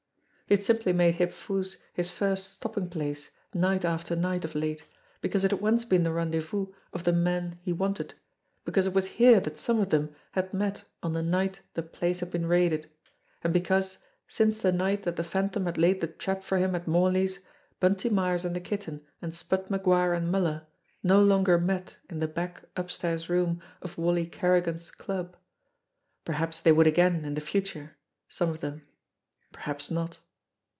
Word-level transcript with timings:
He 0.47 0.57
had 0.57 0.63
simply 0.65 0.91
made 0.91 1.15
Hip 1.15 1.31
Foo's 1.31 1.77
his 1.93 2.11
first 2.11 2.49
stopping 2.51 2.89
place 2.89 3.29
night 3.53 3.85
after 3.85 4.17
night 4.17 4.43
of 4.43 4.53
late 4.53 4.85
because 5.21 5.45
it 5.45 5.51
had 5.51 5.61
once 5.61 5.85
been 5.85 6.03
the 6.03 6.11
rendezvous 6.11 6.67
of 6.91 7.05
the 7.05 7.13
men 7.13 7.57
he 7.61 7.71
wanted, 7.71 8.15
because 8.65 8.85
it 8.85 8.93
was 8.93 9.05
here 9.15 9.39
that 9.39 9.57
some 9.57 9.79
of 9.79 9.91
them 9.91 10.13
had 10.33 10.53
met 10.53 10.83
on 11.01 11.13
the 11.13 11.21
night 11.23 11.61
the 11.73 11.81
place 11.81 12.19
had 12.19 12.31
been 12.31 12.47
raided, 12.47 12.89
and 13.45 13.53
because, 13.53 13.99
since 14.27 14.59
the 14.61 14.73
night 14.73 15.03
that 15.03 15.15
the 15.15 15.23
Phantom 15.23 15.65
had 15.67 15.77
laid 15.77 16.01
the 16.01 16.07
trap 16.07 16.43
for 16.43 16.57
him 16.57 16.75
at 16.75 16.85
Morley's, 16.85 17.39
Bunty 17.79 18.09
Myers 18.09 18.43
and 18.43 18.53
the 18.53 18.59
Kitten 18.59 19.05
and 19.21 19.33
Spud 19.33 19.67
MacGuire 19.69 20.17
and 20.17 20.29
Muller 20.29 20.67
no 21.01 21.23
longer 21.23 21.57
met 21.57 21.95
in 22.09 22.19
the 22.19 22.27
back, 22.27 22.63
upstairs 22.75 23.29
room 23.29 23.61
of 23.81 23.97
Wally 23.97 24.25
Kerrigan's 24.27 24.91
"club." 24.91 25.37
Per 26.25 26.33
haps 26.33 26.59
they 26.59 26.73
would 26.73 26.87
again 26.87 27.23
in 27.23 27.35
the 27.35 27.39
future 27.39 27.95
some 28.27 28.49
of 28.49 28.59
them 28.59 28.85
perhaps 29.53 29.89
not! 29.89 30.17